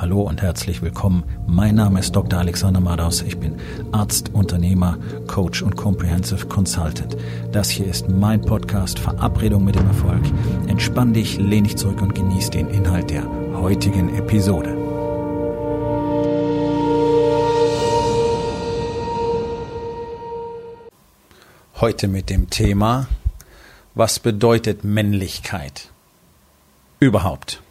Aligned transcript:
Hallo 0.00 0.22
und 0.22 0.42
herzlich 0.42 0.80
willkommen. 0.80 1.24
Mein 1.48 1.74
Name 1.74 1.98
ist 1.98 2.14
Dr. 2.14 2.38
Alexander 2.38 2.78
Madaus. 2.78 3.20
Ich 3.22 3.36
bin 3.36 3.56
Arzt, 3.90 4.32
Unternehmer, 4.32 4.96
Coach 5.26 5.60
und 5.60 5.74
Comprehensive 5.76 6.46
Consultant. 6.46 7.16
Das 7.50 7.68
hier 7.68 7.88
ist 7.88 8.08
mein 8.08 8.40
Podcast 8.40 9.00
Verabredung 9.00 9.64
mit 9.64 9.74
dem 9.74 9.88
Erfolg. 9.88 10.22
Entspann 10.68 11.14
dich, 11.14 11.38
lehn 11.38 11.64
dich 11.64 11.76
zurück 11.76 12.00
und 12.00 12.14
genieß 12.14 12.50
den 12.50 12.68
Inhalt 12.68 13.10
der 13.10 13.24
heutigen 13.54 14.14
Episode. 14.14 14.76
Heute 21.80 22.06
mit 22.06 22.30
dem 22.30 22.50
Thema, 22.50 23.08
was 23.96 24.20
bedeutet 24.20 24.84
Männlichkeit 24.84 25.90
überhaupt? 27.00 27.62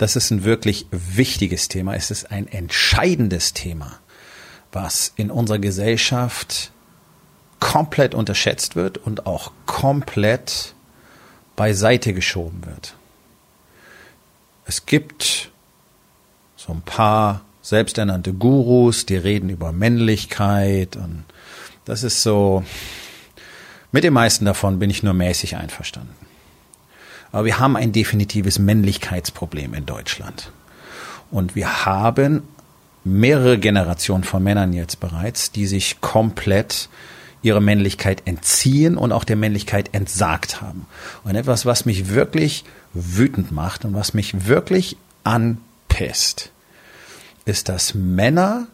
Das 0.00 0.16
ist 0.16 0.30
ein 0.30 0.44
wirklich 0.44 0.86
wichtiges 0.92 1.68
Thema. 1.68 1.94
Es 1.94 2.10
ist 2.10 2.30
ein 2.30 2.48
entscheidendes 2.48 3.52
Thema, 3.52 3.98
was 4.72 5.12
in 5.14 5.30
unserer 5.30 5.58
Gesellschaft 5.58 6.72
komplett 7.58 8.14
unterschätzt 8.14 8.76
wird 8.76 8.96
und 8.96 9.26
auch 9.26 9.52
komplett 9.66 10.74
beiseite 11.54 12.14
geschoben 12.14 12.64
wird. 12.64 12.94
Es 14.64 14.86
gibt 14.86 15.50
so 16.56 16.72
ein 16.72 16.80
paar 16.80 17.42
selbsternannte 17.60 18.32
Gurus, 18.32 19.04
die 19.04 19.16
reden 19.16 19.50
über 19.50 19.70
Männlichkeit 19.70 20.96
und 20.96 21.24
das 21.84 22.04
ist 22.04 22.22
so, 22.22 22.64
mit 23.92 24.04
den 24.04 24.14
meisten 24.14 24.46
davon 24.46 24.78
bin 24.78 24.88
ich 24.88 25.02
nur 25.02 25.12
mäßig 25.12 25.56
einverstanden. 25.56 26.29
Aber 27.32 27.44
wir 27.44 27.58
haben 27.58 27.76
ein 27.76 27.92
definitives 27.92 28.58
Männlichkeitsproblem 28.58 29.74
in 29.74 29.86
Deutschland. 29.86 30.52
Und 31.30 31.54
wir 31.54 31.86
haben 31.86 32.42
mehrere 33.04 33.58
Generationen 33.58 34.24
von 34.24 34.42
Männern 34.42 34.72
jetzt 34.72 35.00
bereits, 35.00 35.52
die 35.52 35.66
sich 35.66 36.00
komplett 36.00 36.88
ihrer 37.42 37.60
Männlichkeit 37.60 38.22
entziehen 38.26 38.96
und 38.96 39.12
auch 39.12 39.24
der 39.24 39.36
Männlichkeit 39.36 39.94
entsagt 39.94 40.60
haben. 40.60 40.86
Und 41.24 41.36
etwas, 41.36 41.64
was 41.64 41.86
mich 41.86 42.10
wirklich 42.10 42.64
wütend 42.92 43.52
macht 43.52 43.84
und 43.84 43.94
was 43.94 44.12
mich 44.12 44.46
wirklich 44.46 44.96
anpisst, 45.24 46.50
ist, 47.44 47.68
dass 47.68 47.94
Männer 47.94 48.66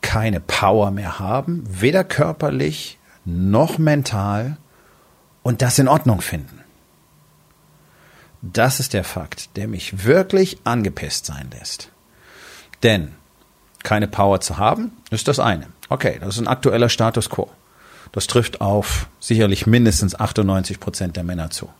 keine 0.00 0.40
Power 0.40 0.90
mehr 0.90 1.18
haben, 1.18 1.64
weder 1.68 2.04
körperlich 2.04 2.98
noch 3.24 3.78
mental 3.78 4.56
und 5.42 5.62
das 5.62 5.78
in 5.78 5.88
Ordnung 5.88 6.20
finden. 6.20 6.61
Das 8.42 8.80
ist 8.80 8.92
der 8.92 9.04
Fakt, 9.04 9.56
der 9.56 9.68
mich 9.68 10.04
wirklich 10.04 10.58
angepisst 10.64 11.26
sein 11.26 11.48
lässt. 11.52 11.90
Denn 12.82 13.12
keine 13.84 14.08
Power 14.08 14.40
zu 14.40 14.58
haben, 14.58 14.92
ist 15.10 15.28
das 15.28 15.38
eine. 15.38 15.68
Okay, 15.88 16.18
das 16.20 16.34
ist 16.34 16.40
ein 16.40 16.48
aktueller 16.48 16.88
Status 16.88 17.30
quo. 17.30 17.48
Das 18.10 18.26
trifft 18.26 18.60
auf 18.60 19.08
sicherlich 19.20 19.66
mindestens 19.66 20.18
98 20.18 20.80
Prozent 20.80 21.16
der 21.16 21.24
Männer 21.24 21.50
zu. 21.50 21.70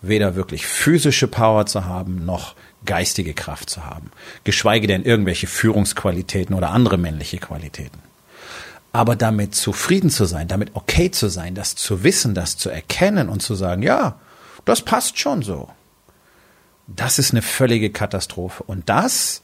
Weder 0.00 0.36
wirklich 0.36 0.66
physische 0.66 1.26
Power 1.26 1.66
zu 1.66 1.84
haben, 1.84 2.24
noch 2.24 2.54
geistige 2.86 3.34
Kraft 3.34 3.68
zu 3.68 3.84
haben. 3.84 4.10
Geschweige 4.44 4.86
denn 4.86 5.04
irgendwelche 5.04 5.46
Führungsqualitäten 5.48 6.54
oder 6.54 6.70
andere 6.70 6.96
männliche 6.96 7.38
Qualitäten. 7.38 7.98
Aber 8.92 9.16
damit 9.16 9.54
zufrieden 9.54 10.10
zu 10.10 10.26
sein, 10.26 10.48
damit 10.48 10.70
okay 10.74 11.10
zu 11.10 11.28
sein, 11.28 11.54
das 11.54 11.74
zu 11.74 12.04
wissen, 12.04 12.34
das 12.34 12.56
zu 12.56 12.70
erkennen 12.70 13.28
und 13.28 13.42
zu 13.42 13.54
sagen, 13.54 13.82
ja, 13.82 14.16
das 14.64 14.82
passt 14.82 15.18
schon 15.18 15.42
so. 15.42 15.68
Das 16.86 17.18
ist 17.18 17.32
eine 17.32 17.42
völlige 17.42 17.90
Katastrophe. 17.90 18.62
Und 18.64 18.88
das 18.88 19.42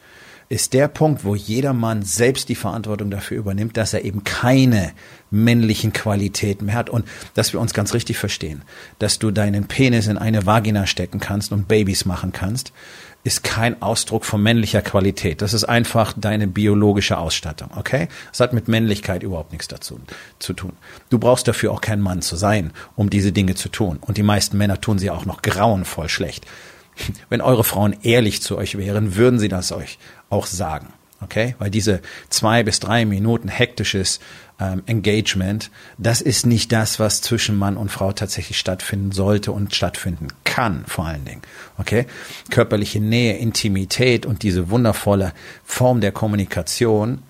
ist 0.49 0.73
der 0.73 0.89
Punkt, 0.89 1.25
wo 1.25 1.35
jeder 1.35 1.73
Mann 1.73 2.03
selbst 2.03 2.49
die 2.49 2.55
Verantwortung 2.55 3.11
dafür 3.11 3.39
übernimmt, 3.39 3.77
dass 3.77 3.93
er 3.93 4.05
eben 4.05 4.25
keine 4.25 4.93
männlichen 5.31 5.93
Qualitäten 5.93 6.67
mehr 6.67 6.75
hat. 6.75 6.89
Und 6.89 7.07
dass 7.35 7.53
wir 7.53 7.61
uns 7.61 7.75
ganz 7.75 7.93
richtig 7.93 8.17
verstehen, 8.17 8.63
dass 8.99 9.19
du 9.19 9.31
deinen 9.31 9.67
Penis 9.67 10.07
in 10.07 10.19
eine 10.19 10.47
Vagina 10.47 10.87
stecken 10.87 11.21
kannst 11.21 11.53
und 11.53 11.69
Babys 11.69 12.07
machen 12.07 12.33
kannst, 12.33 12.73
ist 13.29 13.45
kein 13.45 13.83
Ausdruck 13.83 14.25
von 14.25 14.43
männlicher 14.43 14.81
Qualität. 14.81 15.43
Das 15.43 15.53
ist 15.53 15.65
einfach 15.65 16.15
deine 16.17 16.47
biologische 16.47 17.19
Ausstattung, 17.19 17.69
okay? 17.77 18.09
Das 18.31 18.41
hat 18.41 18.55
mit 18.55 18.69
Männlichkeit 18.69 19.23
überhaupt 19.23 19.53
nichts 19.53 19.69
dazu 19.69 20.01
zu 20.39 20.55
tun. 20.55 20.73
Du 21.11 21.19
brauchst 21.19 21.47
dafür 21.47 21.73
auch 21.73 21.83
kein 21.83 22.01
Mann 22.01 22.23
zu 22.23 22.37
sein, 22.37 22.73
um 22.97 23.11
diese 23.11 23.31
Dinge 23.31 23.55
zu 23.55 23.69
tun. 23.69 23.99
Und 24.01 24.17
die 24.17 24.23
meisten 24.23 24.57
Männer 24.57 24.81
tun 24.81 24.99
sie 24.99 25.11
auch 25.11 25.27
noch 25.27 25.43
grauenvoll 25.43 26.09
schlecht. 26.09 26.47
Wenn 27.29 27.43
eure 27.43 27.65
Frauen 27.65 27.97
ehrlich 28.03 28.41
zu 28.41 28.57
euch 28.57 28.79
wären, 28.79 29.15
würden 29.15 29.39
sie 29.39 29.49
das 29.49 29.73
euch 29.73 29.99
auch 30.31 30.47
sagen. 30.47 30.95
Okay? 31.21 31.55
Weil 31.59 31.71
diese 31.71 32.01
zwei 32.31 32.63
bis 32.63 32.81
drei 32.81 33.05
Minuten 33.05 33.49
hektisches 33.49 34.21
ähm, 34.59 34.83
Engagement, 34.87 35.71
das 35.99 36.23
ist 36.23 36.47
nicht 36.47 36.73
das, 36.73 36.99
was 36.99 37.21
zwischen 37.21 37.59
Mann 37.59 37.77
und 37.77 37.91
Frau 37.91 38.13
tatsächlich 38.13 38.59
stattfinden 38.59 39.13
sollte 39.13 39.53
und 39.53 39.75
stattfinden 39.75 40.29
kann, 40.59 40.85
vor 40.89 41.07
allen 41.07 41.25
Dingen. 41.25 41.43
Okay? 41.77 42.07
Körperliche 42.51 42.99
Nähe, 42.99 43.37
Intimität 43.37 44.27
und 44.27 44.43
diese 44.43 44.71
wundervolle 44.71 45.33
Form 45.63 46.01
der 46.01 46.11
Kommunikation 46.11 47.23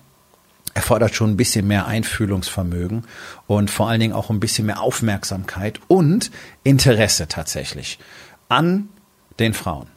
erfordert 0.73 1.13
schon 1.13 1.29
ein 1.29 1.37
bisschen 1.37 1.67
mehr 1.67 1.85
Einfühlungsvermögen 1.85 3.03
und 3.45 3.69
vor 3.69 3.87
allen 3.87 3.99
Dingen 3.99 4.13
auch 4.13 4.31
ein 4.31 4.39
bisschen 4.39 4.65
mehr 4.65 4.81
Aufmerksamkeit 4.81 5.79
und 5.87 6.31
Interesse 6.63 7.27
tatsächlich 7.27 7.99
an 8.47 8.89
den 9.37 9.53
Frauen. 9.53 9.89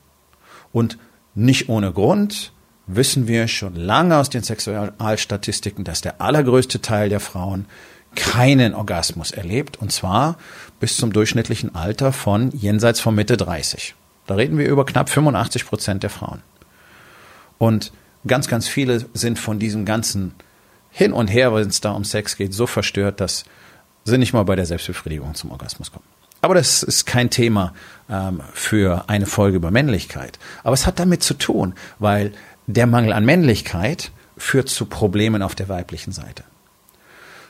Und 0.71 0.99
nicht 1.35 1.71
ohne 1.71 1.91
Grund 1.91 2.53
wissen 2.87 3.29
wir 3.29 3.49
schon 3.49 3.77
lange 3.77 4.19
aus 4.19 4.29
den 4.29 4.43
Sexualstatistiken, 4.43 5.85
dass 5.85 6.03
der 6.03 6.21
allergrößte 6.21 6.83
Teil 6.83 7.09
der 7.09 7.21
Frauen 7.21 7.65
keinen 8.15 8.75
Orgasmus 8.75 9.31
erlebt, 9.31 9.81
und 9.81 9.93
zwar 9.93 10.37
bis 10.81 10.97
zum 10.97 11.13
durchschnittlichen 11.13 11.75
Alter 11.75 12.13
von 12.13 12.51
jenseits 12.51 13.01
von 13.01 13.15
Mitte 13.15 13.37
30. 13.37 13.95
Da 14.27 14.35
reden 14.35 14.59
wir 14.59 14.69
über 14.69 14.85
knapp 14.85 15.09
85 15.09 15.67
Prozent 15.67 16.03
der 16.03 16.11
Frauen. 16.11 16.43
Und 17.59 17.93
ganz, 18.27 18.49
ganz 18.49 18.69
viele 18.69 19.07
sind 19.15 19.39
von 19.39 19.59
diesem 19.59 19.85
ganzen 19.85 20.35
Hin 20.91 21.13
und 21.13 21.29
Her, 21.29 21.55
wenn 21.55 21.69
es 21.69 21.81
da 21.81 21.93
um 21.93 22.05
Sex 22.05 22.37
geht, 22.37 22.55
so 22.55 22.67
verstört, 22.67 23.21
dass 23.21 23.45
sie 24.05 24.19
nicht 24.19 24.33
mal 24.33 24.45
bei 24.45 24.57
der 24.57 24.67
Selbstbefriedigung 24.67 25.35
zum 25.35 25.51
Orgasmus 25.51 25.93
kommen. 25.93 26.05
Aber 26.41 26.55
das 26.55 26.83
ist 26.83 27.07
kein 27.07 27.31
Thema 27.31 27.73
ähm, 28.11 28.41
für 28.53 29.05
eine 29.09 29.27
Folge 29.27 29.57
über 29.57 29.71
Männlichkeit. 29.71 30.41
Aber 30.65 30.75
es 30.75 30.87
hat 30.87 30.99
damit 30.99 31.23
zu 31.23 31.35
tun, 31.35 31.75
weil 32.01 32.33
der 32.67 32.87
Mangel 32.87 33.13
an 33.13 33.25
Männlichkeit 33.25 34.11
führt 34.37 34.69
zu 34.69 34.87
Problemen 34.87 35.41
auf 35.41 35.55
der 35.55 35.69
weiblichen 35.69 36.13
Seite. 36.13 36.43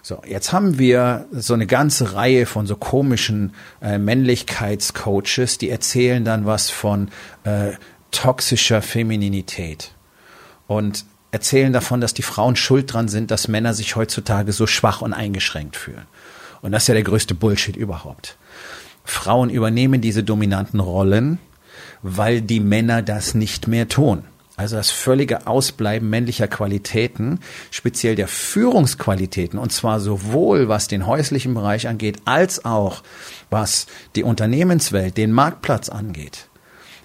So, 0.04 0.20
jetzt 0.26 0.52
haben 0.52 0.78
wir 0.80 1.26
so 1.30 1.54
eine 1.54 1.66
ganze 1.66 2.14
Reihe 2.14 2.44
von 2.44 2.66
so 2.66 2.74
komischen 2.74 3.54
äh, 3.80 3.98
Männlichkeitscoaches, 3.98 5.58
die 5.58 5.70
erzählen 5.70 6.24
dann 6.24 6.44
was 6.44 6.70
von 6.70 7.08
äh, 7.44 7.72
toxischer 8.10 8.82
Femininität 8.82 9.92
und 10.66 11.04
erzählen 11.30 11.72
davon, 11.72 12.00
dass 12.00 12.14
die 12.14 12.22
Frauen 12.22 12.56
schuld 12.56 12.92
dran 12.92 13.06
sind, 13.06 13.30
dass 13.30 13.46
Männer 13.46 13.74
sich 13.74 13.94
heutzutage 13.94 14.52
so 14.52 14.66
schwach 14.66 15.02
und 15.02 15.12
eingeschränkt 15.12 15.76
fühlen. 15.76 16.06
Und 16.62 16.72
das 16.72 16.84
ist 16.84 16.88
ja 16.88 16.94
der 16.94 17.04
größte 17.04 17.34
Bullshit 17.36 17.76
überhaupt. 17.76 18.36
Frauen 19.04 19.50
übernehmen 19.50 20.00
diese 20.00 20.24
dominanten 20.24 20.80
Rollen, 20.80 21.38
weil 22.02 22.42
die 22.42 22.60
Männer 22.60 23.02
das 23.02 23.34
nicht 23.34 23.68
mehr 23.68 23.88
tun. 23.88 24.24
Also 24.56 24.76
das 24.76 24.90
völlige 24.90 25.46
Ausbleiben 25.46 26.10
männlicher 26.10 26.46
Qualitäten, 26.46 27.40
speziell 27.70 28.14
der 28.14 28.28
Führungsqualitäten, 28.28 29.58
und 29.58 29.72
zwar 29.72 29.98
sowohl 29.98 30.68
was 30.68 30.88
den 30.88 31.06
häuslichen 31.06 31.54
Bereich 31.54 31.88
angeht, 31.88 32.18
als 32.26 32.64
auch 32.64 33.02
was 33.50 33.86
die 34.14 34.24
Unternehmenswelt, 34.24 35.16
den 35.16 35.32
Marktplatz 35.32 35.88
angeht 35.88 36.48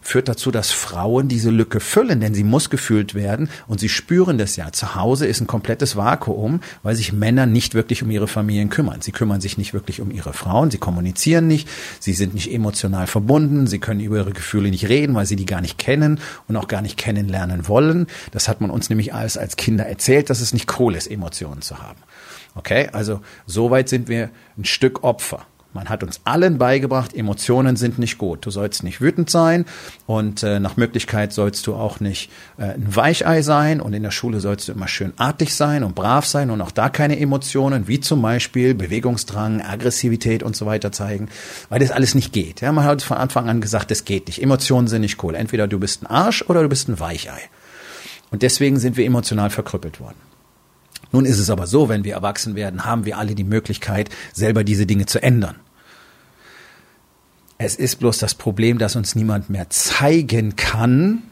führt 0.08 0.30
dazu, 0.30 0.52
dass 0.52 0.72
Frauen 0.72 1.28
diese 1.28 1.50
Lücke 1.50 1.82
füllen, 1.82 2.22
denn 2.22 2.34
sie 2.34 2.46
muss 2.46 2.70
gefüllt 2.70 3.14
werden 3.14 3.50
und 3.68 3.82
sie 3.82 3.90
spüren 3.90 4.38
das 4.38 4.56
ja. 4.56 4.72
Zu 4.72 4.96
Hause 4.96 5.28
ist 5.28 5.42
ein 5.42 5.48
komplettes 5.48 5.98
Vakuum, 5.98 6.62
weil 6.82 6.96
sich 6.96 7.12
Männer 7.12 7.46
nicht 7.46 7.74
wirklich 7.74 8.04
um 8.04 8.10
ihre 8.10 8.30
Familien 8.30 8.70
kümmern. 8.70 9.02
Sie 9.02 9.12
kümmern 9.12 9.42
sich 9.42 9.58
nicht 9.58 9.74
wirklich 9.74 10.00
um 10.00 10.10
ihre 10.10 10.32
Frauen, 10.32 10.72
sie 10.72 10.78
kommunizieren 10.78 11.48
nicht, 11.48 11.68
sie 12.00 12.14
sind 12.14 12.36
nicht 12.36 12.54
emotional 12.54 13.06
verbunden, 13.06 13.68
sie 13.68 13.80
können 13.80 14.00
über 14.00 14.16
ihre 14.16 14.32
Gefühle 14.32 14.70
nicht 14.70 14.88
reden, 14.88 15.14
weil 15.14 15.26
sie 15.26 15.36
die 15.36 15.46
gar 15.46 15.60
nicht 15.60 15.78
kennen 15.78 16.22
und 16.48 16.56
auch 16.56 16.70
gar 16.70 16.82
nicht 16.82 16.96
kennenlernen 16.96 17.68
wollen. 17.68 18.08
Das 18.32 18.48
hat 18.48 18.62
man 18.62 18.70
uns 18.70 18.90
nämlich 18.90 19.14
alles 19.14 19.38
als 19.38 19.58
Kinder 19.58 19.88
erzählt, 19.88 20.30
dass 20.30 20.40
es 20.40 20.54
nicht 20.54 20.80
cool 20.80 20.96
ist, 20.96 21.08
Emotionen 21.08 21.62
zu 21.62 21.80
haben. 21.80 22.00
Okay, 22.56 22.88
also 22.94 23.20
soweit 23.46 23.90
sind 23.90 24.08
wir 24.08 24.30
ein 24.58 24.64
Stück 24.64 25.04
Opfer. 25.04 25.46
Man 25.74 25.90
hat 25.90 26.04
uns 26.04 26.22
allen 26.24 26.58
beigebracht, 26.58 27.14
Emotionen 27.14 27.76
sind 27.76 28.00
nicht 28.00 28.18
gut. 28.18 28.46
Du 28.46 28.52
sollst 28.52 28.84
nicht 28.84 29.02
wütend 29.02 29.30
sein 29.30 29.66
und 30.06 30.42
äh, 30.42 30.60
nach 30.60 30.78
Möglichkeit 30.78 31.34
sollst 31.34 31.68
du 31.68 31.76
auch 31.76 32.00
nicht 32.00 32.32
äh, 32.58 32.74
ein 32.74 32.96
Weichei 32.96 33.42
sein 33.42 33.82
und 33.82 33.94
in 33.94 34.02
der 34.04 34.12
Schule 34.12 34.40
sollst 34.40 34.68
du 34.68 34.72
immer 34.72 34.88
schön 34.88 35.14
artig 35.18 35.54
sein 35.54 35.84
und 35.84 35.94
brav 35.94 36.26
sein 36.26 36.50
und 36.50 36.62
auch 36.62 36.72
da 36.72 36.90
keine 36.90 37.20
Emotionen, 37.20 37.88
wie 37.88 38.00
zum 38.00 38.22
Beispiel 38.22 38.74
Bewegungsdrang, 38.74 39.62
Aggressivität 39.62 40.42
und 40.42 40.56
so 40.56 40.66
weiter 40.66 40.92
zeigen, 40.92 41.30
weil 41.70 41.80
das 41.80 41.92
alles 41.92 42.16
nicht 42.16 42.34
geht. 42.34 42.62
Ja, 42.62 42.72
man 42.72 42.86
hat 42.86 43.02
von 43.02 43.18
Anfang 43.18 43.50
an 43.50 43.62
gesagt, 43.62 43.92
das 43.92 44.06
geht 44.06 44.28
nicht. 44.28 44.42
Emotionen 44.42 44.88
sind 44.88 45.02
nicht 45.02 45.22
cool. 45.24 45.36
Entweder 45.36 45.68
du 45.68 45.80
bist 45.80 46.02
ein 46.02 46.08
Arsch 46.08 46.44
oder 46.48 46.64
du 46.64 46.70
bist 46.70 46.88
ein 46.90 47.00
Weichei. 47.00 47.40
Und 48.32 48.42
deswegen 48.42 48.80
sind 48.80 48.98
wir 48.98 49.06
emotional 49.06 49.50
verkrüppelt 49.50 50.00
worden. 50.00 50.27
Nun 51.12 51.26
ist 51.26 51.40
es 51.40 51.50
aber 51.50 51.68
so, 51.68 51.90
wenn 51.90 52.04
wir 52.04 52.14
erwachsen 52.14 52.56
werden, 52.56 52.86
haben 52.86 53.06
wir 53.06 53.18
alle 53.18 53.36
die 53.36 53.44
Möglichkeit, 53.44 54.10
selber 54.34 54.64
diese 54.64 54.86
Dinge 54.86 55.06
zu 55.06 55.22
ändern. 55.22 55.56
Es 57.58 57.76
ist 57.76 57.98
bloß 57.98 58.20
das 58.20 58.36
Problem, 58.36 58.78
dass 58.78 58.96
uns 58.96 59.16
niemand 59.16 59.50
mehr 59.50 59.70
zeigen 59.70 60.56
kann, 60.56 61.24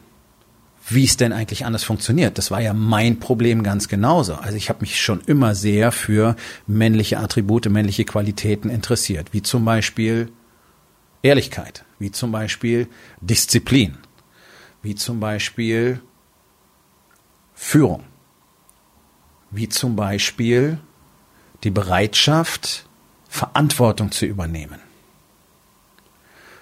wie 0.88 1.04
es 1.04 1.16
denn 1.16 1.32
eigentlich 1.32 1.64
anders 1.64 1.84
funktioniert. 1.84 2.38
Das 2.38 2.50
war 2.50 2.60
ja 2.60 2.72
mein 2.72 3.18
Problem 3.18 3.62
ganz 3.62 3.88
genauso. 3.88 4.34
Also 4.34 4.56
ich 4.56 4.68
habe 4.68 4.80
mich 4.80 5.00
schon 5.00 5.20
immer 5.26 5.54
sehr 5.54 5.92
für 5.92 6.36
männliche 6.66 7.18
Attribute, 7.18 7.68
männliche 7.68 8.04
Qualitäten 8.04 8.70
interessiert, 8.70 9.32
wie 9.32 9.42
zum 9.42 9.64
Beispiel 9.64 10.30
Ehrlichkeit, 11.22 11.84
wie 11.98 12.12
zum 12.12 12.30
Beispiel 12.30 12.88
Disziplin, 13.20 13.98
wie 14.82 14.94
zum 14.94 15.18
Beispiel 15.18 16.00
Führung 17.54 18.04
wie 19.50 19.68
zum 19.68 19.96
Beispiel 19.96 20.78
die 21.64 21.70
Bereitschaft, 21.70 22.86
Verantwortung 23.28 24.12
zu 24.12 24.26
übernehmen. 24.26 24.80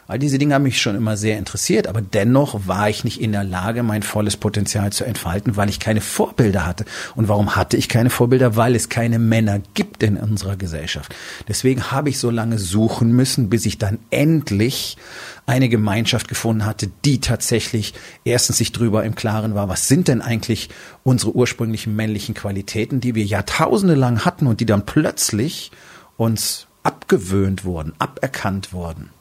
All 0.07 0.19
diese 0.19 0.39
Dinge 0.39 0.55
haben 0.55 0.65
mich 0.65 0.83
schon 0.83 0.97
immer 0.97 1.17
sehr 1.17 1.39
interessiert, 1.39 1.87
aber 1.87 2.03
dennoch 2.03 2.67
war 2.67 2.91
ich 2.91 3.05
nicht 3.05 3.23
in 3.23 3.33
der 3.33 3.43
Lage, 3.43 3.83
mein 3.83 4.03
volles 4.03 4.37
Potenzial 4.37 4.93
zu 4.93 5.05
entfalten, 5.05 5.57
weil 5.57 5.71
ich 5.71 5.81
keine 5.81 6.03
Vorbilder 6.03 6.67
hatte. 6.67 6.85
Und 7.15 7.29
warum 7.29 7.57
hatte 7.57 7.79
ich 7.79 7.89
keine 7.89 8.11
Vorbilder? 8.11 8.55
Weil 8.55 8.75
es 8.75 8.91
keine 8.91 9.19
Männer 9.19 9.61
gibt 9.73 10.03
in 10.03 10.19
unserer 10.19 10.57
Gesellschaft. 10.57 11.15
Deswegen 11.49 11.91
habe 11.91 12.11
ich 12.11 12.19
so 12.19 12.29
lange 12.29 12.59
suchen 12.59 13.13
müssen, 13.13 13.49
bis 13.49 13.65
ich 13.65 13.79
dann 13.79 13.99
endlich 14.11 14.99
eine 15.47 15.71
Gemeinschaft 15.71 16.29
gefunden 16.29 16.67
hatte, 16.67 16.91
die 17.07 17.21
tatsächlich 17.21 17.95
erstens 18.25 18.59
sich 18.59 18.73
drüber 18.73 19.05
im 19.05 19.15
Klaren 19.15 19.55
war, 19.55 19.71
was 19.71 19.89
sind 19.89 20.09
denn 20.09 20.21
eigentlich 20.21 20.69
unsere 21.03 21.35
ursprünglichen 21.35 21.97
männlichen 21.97 22.35
Qualitäten, 22.35 23.01
die 23.01 23.15
wir 23.15 23.25
jahrtausende 23.25 23.95
lang 23.95 24.27
hatten 24.27 24.47
und 24.47 24.61
die 24.61 24.67
dann 24.67 24.85
plötzlich 24.85 25.71
uns 26.19 26.67
abgewöhnt 26.83 27.65
wurden, 27.65 27.95
aberkannt 27.99 28.75
wurden 28.75 29.14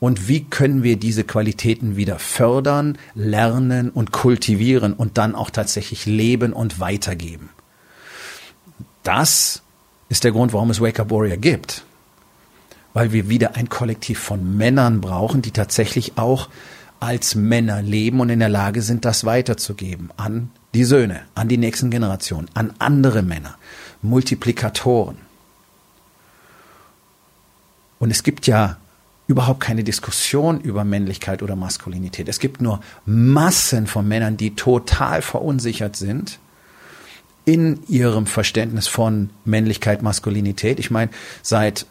und 0.00 0.28
wie 0.28 0.44
können 0.44 0.82
wir 0.82 0.96
diese 0.96 1.24
Qualitäten 1.24 1.96
wieder 1.96 2.18
fördern, 2.18 2.98
lernen 3.14 3.90
und 3.90 4.12
kultivieren 4.12 4.92
und 4.92 5.18
dann 5.18 5.34
auch 5.34 5.50
tatsächlich 5.50 6.06
leben 6.06 6.52
und 6.52 6.80
weitergeben. 6.80 7.50
Das 9.02 9.62
ist 10.08 10.24
der 10.24 10.32
Grund, 10.32 10.52
warum 10.52 10.70
es 10.70 10.80
Wake 10.80 11.00
Up 11.00 11.10
Warrior 11.10 11.36
gibt. 11.36 11.84
Weil 12.92 13.12
wir 13.12 13.28
wieder 13.28 13.56
ein 13.56 13.68
Kollektiv 13.68 14.18
von 14.18 14.56
Männern 14.56 15.00
brauchen, 15.00 15.42
die 15.42 15.50
tatsächlich 15.50 16.16
auch 16.16 16.48
als 17.00 17.34
Männer 17.34 17.82
leben 17.82 18.20
und 18.20 18.30
in 18.30 18.38
der 18.38 18.48
Lage 18.48 18.82
sind, 18.82 19.04
das 19.04 19.24
weiterzugeben 19.24 20.10
an 20.16 20.50
die 20.74 20.84
Söhne, 20.84 21.22
an 21.34 21.48
die 21.48 21.58
nächsten 21.58 21.90
Generationen, 21.90 22.48
an 22.54 22.72
andere 22.78 23.22
Männer, 23.22 23.56
Multiplikatoren. 24.02 25.16
Und 27.98 28.10
es 28.10 28.22
gibt 28.22 28.46
ja 28.46 28.78
überhaupt 29.26 29.60
keine 29.60 29.84
Diskussion 29.84 30.60
über 30.60 30.84
Männlichkeit 30.84 31.42
oder 31.42 31.56
Maskulinität. 31.56 32.28
Es 32.28 32.38
gibt 32.38 32.60
nur 32.60 32.80
Massen 33.06 33.86
von 33.86 34.06
Männern, 34.06 34.36
die 34.36 34.54
total 34.54 35.22
verunsichert 35.22 35.96
sind 35.96 36.38
in 37.44 37.80
ihrem 37.88 38.26
Verständnis 38.26 38.86
von 38.86 39.30
Männlichkeit, 39.44 40.02
Maskulinität. 40.02 40.78
Ich 40.78 40.90
meine, 40.90 41.10
seit 41.42 41.86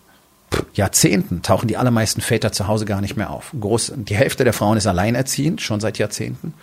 Jahrzehnten 0.74 1.41
tauchen 1.41 1.68
die 1.68 1.77
allermeisten 1.77 2.21
Väter 2.21 2.51
zu 2.51 2.68
Hause 2.68 2.85
gar 2.85 3.01
nicht 3.01 3.18
mehr 3.18 3.31
auf. 3.31 3.51
Groß, 3.59 3.94
die 3.95 4.15
Hälfte 4.15 4.44
der 4.44 4.53
Frauen 4.53 4.77
ist 4.77 4.88
alleinerziehend, 4.88 5.62
schon 5.62 5.80
seit 5.80 5.97
Jahrzehnten. 5.97 6.53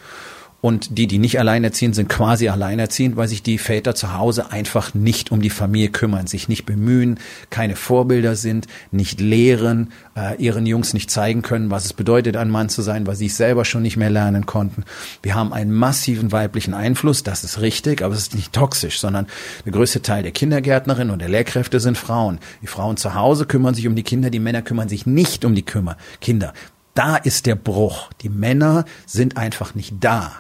Und 0.63 0.99
die, 0.99 1.07
die 1.07 1.19
nicht 1.19 1.39
alleinerziehend 1.39 1.95
sind, 1.95 2.11
quasi 2.11 2.51
alleinerziehend, 2.51 3.17
weil 3.17 3.29
sich 3.29 3.43
die 3.43 3.57
Väter 3.57 3.95
zu 3.95 4.13
Hause 4.13 4.53
einfach 4.53 4.93
nicht 4.93 5.33
um 5.33 5.41
die 5.41 5.49
Familie 5.49 5.89
kümmern, 5.89 6.27
sich 6.27 6.49
nicht 6.49 6.67
bemühen, 6.67 7.19
keine 7.49 7.77
Vorbilder 7.77 8.37
sind, 8.37 8.67
nicht 8.91 9.21
lehren, 9.21 9.91
äh, 10.15 10.37
ihren 10.37 10.67
Jungs 10.67 10.93
nicht 10.93 11.11
zeigen 11.11 11.41
können, 11.41 11.71
was 11.71 11.87
es 11.87 11.95
bedeutet, 11.95 12.37
ein 12.37 12.51
Mann 12.51 12.69
zu 12.69 12.83
sein, 12.83 13.07
weil 13.07 13.17
sie 13.17 13.27
es 13.27 13.39
selber 13.39 13.65
schon 13.65 13.81
nicht 13.81 13.97
mehr 13.97 14.11
lernen 14.11 14.45
konnten. 14.45 14.85
Wir 15.23 15.35
haben 15.35 15.55
einen 15.55 15.73
massiven 15.73 16.31
weiblichen 16.31 16.75
Einfluss, 16.75 17.23
das 17.23 17.43
ist 17.43 17.63
richtig, 17.63 18.03
aber 18.03 18.13
es 18.13 18.21
ist 18.21 18.35
nicht 18.35 18.53
toxisch, 18.53 19.01
sondern 19.01 19.29
der 19.65 19.73
größte 19.73 20.03
Teil 20.03 20.23
der 20.23 20.33
Kindergärtnerinnen 20.33 21.13
und 21.13 21.21
der 21.21 21.31
Lehrkräfte 21.31 21.81
sind 21.81 21.97
Frauen. 21.97 22.39
Die 22.61 22.67
Frauen 22.67 22.99
zu 22.99 23.15
Hause 23.15 23.47
kümmern 23.47 23.75
sich 23.75 23.87
um 23.87 23.95
die 23.95 24.03
Kinder, 24.03 24.29
die 24.29 24.41
Männer 24.41 24.61
kümmern 24.61 24.91
sich 24.91 25.07
nicht 25.07 25.47
um 25.47 25.55
die 25.55 25.65
Kümmer 25.65 25.97
Kinder. 26.21 26.53
Da 26.95 27.17
ist 27.17 27.47
der 27.47 27.55
Bruch. 27.55 28.11
Die 28.21 28.29
Männer 28.29 28.85
sind 29.07 29.39
einfach 29.39 29.75
nicht 29.75 29.95
da 30.01 30.33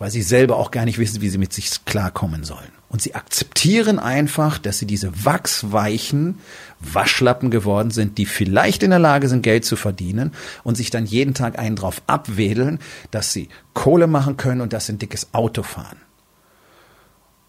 weil 0.00 0.10
sie 0.10 0.22
selber 0.22 0.56
auch 0.56 0.70
gar 0.70 0.86
nicht 0.86 0.98
wissen, 0.98 1.20
wie 1.20 1.28
sie 1.28 1.38
mit 1.38 1.52
sich 1.52 1.84
klarkommen 1.84 2.42
sollen. 2.42 2.72
Und 2.88 3.02
sie 3.02 3.14
akzeptieren 3.14 3.98
einfach, 3.98 4.58
dass 4.58 4.78
sie 4.78 4.86
diese 4.86 5.26
wachsweichen 5.26 6.38
Waschlappen 6.80 7.50
geworden 7.50 7.90
sind, 7.90 8.16
die 8.16 8.24
vielleicht 8.24 8.82
in 8.82 8.90
der 8.90 8.98
Lage 8.98 9.28
sind, 9.28 9.42
Geld 9.42 9.66
zu 9.66 9.76
verdienen 9.76 10.32
und 10.64 10.76
sich 10.76 10.88
dann 10.88 11.04
jeden 11.04 11.34
Tag 11.34 11.58
einen 11.58 11.76
drauf 11.76 12.00
abwedeln, 12.06 12.80
dass 13.10 13.34
sie 13.34 13.50
Kohle 13.74 14.06
machen 14.06 14.38
können 14.38 14.62
und 14.62 14.72
dass 14.72 14.86
sie 14.86 14.94
ein 14.94 14.98
dickes 14.98 15.28
Auto 15.34 15.62
fahren. 15.62 15.98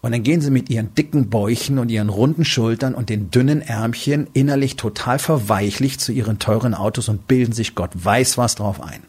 Und 0.02 0.12
dann 0.12 0.22
gehen 0.22 0.42
sie 0.42 0.50
mit 0.50 0.68
ihren 0.68 0.94
dicken 0.94 1.30
Bäuchen 1.30 1.78
und 1.78 1.90
ihren 1.90 2.10
runden 2.10 2.44
Schultern 2.44 2.94
und 2.94 3.08
den 3.08 3.30
dünnen 3.30 3.62
Ärmchen 3.62 4.26
innerlich 4.34 4.76
total 4.76 5.18
verweichlicht 5.18 6.02
zu 6.02 6.12
ihren 6.12 6.38
teuren 6.38 6.74
Autos 6.74 7.08
und 7.08 7.28
bilden 7.28 7.52
sich 7.52 7.74
Gott 7.74 7.92
weiß 7.94 8.36
was 8.36 8.56
drauf 8.56 8.82
ein. 8.82 9.02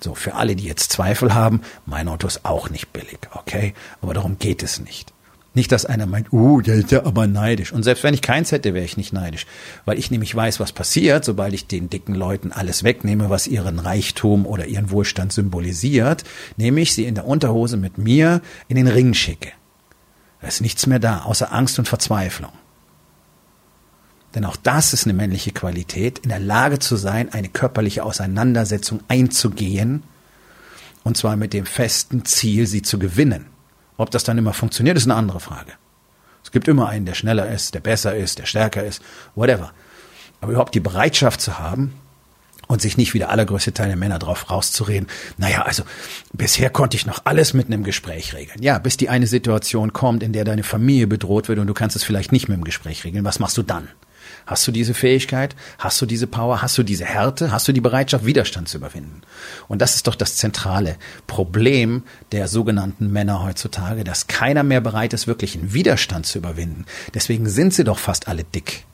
So, 0.00 0.14
für 0.14 0.34
alle, 0.34 0.56
die 0.56 0.64
jetzt 0.64 0.92
Zweifel 0.92 1.34
haben, 1.34 1.62
mein 1.86 2.08
Auto 2.08 2.26
ist 2.26 2.44
auch 2.44 2.70
nicht 2.70 2.92
billig, 2.92 3.18
okay? 3.34 3.74
Aber 4.00 4.14
darum 4.14 4.38
geht 4.38 4.62
es 4.62 4.80
nicht. 4.80 5.12
Nicht, 5.54 5.72
dass 5.72 5.86
einer 5.86 6.06
meint, 6.06 6.32
uh, 6.32 6.60
der 6.60 6.76
ist 6.76 6.92
ja 6.92 7.04
aber 7.04 7.26
neidisch. 7.26 7.72
Und 7.72 7.82
selbst 7.82 8.04
wenn 8.04 8.14
ich 8.14 8.22
keins 8.22 8.52
hätte, 8.52 8.74
wäre 8.74 8.84
ich 8.84 8.96
nicht 8.96 9.12
neidisch. 9.12 9.44
Weil 9.86 9.98
ich 9.98 10.10
nämlich 10.10 10.32
weiß, 10.32 10.60
was 10.60 10.72
passiert, 10.72 11.24
sobald 11.24 11.52
ich 11.52 11.66
den 11.66 11.90
dicken 11.90 12.14
Leuten 12.14 12.52
alles 12.52 12.84
wegnehme, 12.84 13.28
was 13.28 13.48
ihren 13.48 13.80
Reichtum 13.80 14.46
oder 14.46 14.66
ihren 14.66 14.90
Wohlstand 14.92 15.32
symbolisiert, 15.32 16.22
nämlich 16.56 16.94
sie 16.94 17.06
in 17.06 17.16
der 17.16 17.26
Unterhose 17.26 17.76
mit 17.76 17.98
mir 17.98 18.40
in 18.68 18.76
den 18.76 18.86
Ring 18.86 19.14
schicke. 19.14 19.50
Da 20.40 20.46
ist 20.46 20.60
nichts 20.60 20.86
mehr 20.86 21.00
da, 21.00 21.22
außer 21.22 21.52
Angst 21.52 21.78
und 21.78 21.88
Verzweiflung. 21.88 22.52
Denn 24.34 24.44
auch 24.44 24.56
das 24.56 24.92
ist 24.92 25.04
eine 25.04 25.14
männliche 25.14 25.52
Qualität, 25.52 26.18
in 26.20 26.28
der 26.28 26.38
Lage 26.38 26.78
zu 26.78 26.96
sein, 26.96 27.32
eine 27.32 27.48
körperliche 27.48 28.04
Auseinandersetzung 28.04 29.00
einzugehen, 29.08 30.02
und 31.04 31.16
zwar 31.16 31.36
mit 31.36 31.54
dem 31.54 31.64
festen 31.64 32.24
Ziel, 32.24 32.66
sie 32.66 32.82
zu 32.82 32.98
gewinnen. 32.98 33.46
Ob 33.96 34.10
das 34.10 34.24
dann 34.24 34.36
immer 34.36 34.52
funktioniert, 34.52 34.96
ist 34.96 35.04
eine 35.04 35.14
andere 35.14 35.40
Frage. 35.40 35.72
Es 36.44 36.52
gibt 36.52 36.68
immer 36.68 36.88
einen, 36.88 37.06
der 37.06 37.14
schneller 37.14 37.48
ist, 37.50 37.74
der 37.74 37.80
besser 37.80 38.14
ist, 38.16 38.38
der 38.38 38.46
stärker 38.46 38.84
ist, 38.84 39.02
whatever. 39.34 39.72
Aber 40.40 40.52
überhaupt 40.52 40.74
die 40.74 40.80
Bereitschaft 40.80 41.40
zu 41.40 41.58
haben 41.58 41.94
und 42.68 42.80
sich 42.80 42.96
nicht 42.96 43.14
wie 43.14 43.18
der 43.18 43.30
allergrößte 43.30 43.72
Teil 43.72 43.88
der 43.88 43.96
Männer 43.96 44.18
drauf 44.18 44.50
rauszureden, 44.50 45.08
naja, 45.36 45.62
also 45.62 45.82
bisher 46.32 46.70
konnte 46.70 46.96
ich 46.96 47.06
noch 47.06 47.22
alles 47.24 47.54
mit 47.54 47.66
einem 47.66 47.82
Gespräch 47.82 48.34
regeln. 48.34 48.62
Ja, 48.62 48.78
bis 48.78 48.96
die 48.96 49.08
eine 49.08 49.26
Situation 49.26 49.92
kommt, 49.92 50.22
in 50.22 50.32
der 50.32 50.44
deine 50.44 50.62
Familie 50.62 51.06
bedroht 51.06 51.48
wird 51.48 51.58
und 51.58 51.66
du 51.66 51.74
kannst 51.74 51.96
es 51.96 52.04
vielleicht 52.04 52.32
nicht 52.32 52.48
mit 52.48 52.56
dem 52.56 52.64
Gespräch 52.64 53.04
regeln. 53.04 53.24
Was 53.24 53.40
machst 53.40 53.56
du 53.56 53.62
dann? 53.62 53.88
Hast 54.46 54.66
du 54.66 54.72
diese 54.72 54.94
Fähigkeit? 54.94 55.54
Hast 55.78 56.00
du 56.00 56.06
diese 56.06 56.26
Power? 56.26 56.62
Hast 56.62 56.78
du 56.78 56.82
diese 56.82 57.04
Härte? 57.04 57.52
Hast 57.52 57.68
du 57.68 57.72
die 57.72 57.80
Bereitschaft, 57.80 58.24
Widerstand 58.24 58.68
zu 58.68 58.78
überwinden? 58.78 59.22
Und 59.68 59.82
das 59.82 59.94
ist 59.94 60.06
doch 60.06 60.14
das 60.14 60.36
zentrale 60.36 60.96
Problem 61.26 62.02
der 62.32 62.48
sogenannten 62.48 63.12
Männer 63.12 63.44
heutzutage, 63.44 64.04
dass 64.04 64.26
keiner 64.26 64.62
mehr 64.62 64.80
bereit 64.80 65.12
ist, 65.12 65.26
wirklich 65.26 65.56
einen 65.56 65.72
Widerstand 65.72 66.26
zu 66.26 66.38
überwinden. 66.38 66.86
Deswegen 67.14 67.48
sind 67.48 67.74
sie 67.74 67.84
doch 67.84 67.98
fast 67.98 68.28
alle 68.28 68.44
dick. 68.44 68.84